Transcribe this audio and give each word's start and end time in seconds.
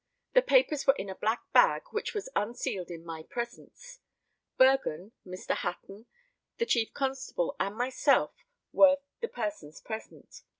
The 0.33 0.41
papers 0.41 0.87
were 0.87 0.95
in 0.95 1.11
a 1.11 1.15
black 1.21 1.43
bag, 1.53 1.83
which 1.91 2.15
was 2.15 2.27
unsealed 2.35 2.89
in 2.89 3.05
my 3.05 3.21
presence. 3.21 3.99
Bergen, 4.57 5.11
Mr. 5.23 5.55
Hatton, 5.57 6.07
the 6.57 6.65
chief 6.65 6.91
constable, 6.91 7.55
and 7.59 7.75
myself 7.75 8.33
were 8.73 8.97
the 9.19 9.27
persons 9.27 9.79
present. 9.79 10.41